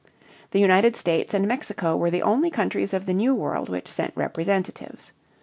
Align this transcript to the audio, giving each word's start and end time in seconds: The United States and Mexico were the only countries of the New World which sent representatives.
The 0.49 0.59
United 0.59 0.95
States 0.95 1.31
and 1.31 1.47
Mexico 1.47 1.95
were 1.95 2.09
the 2.09 2.23
only 2.23 2.49
countries 2.49 2.91
of 2.91 3.05
the 3.05 3.13
New 3.13 3.35
World 3.35 3.69
which 3.69 3.87
sent 3.87 4.13
representatives. 4.17 5.13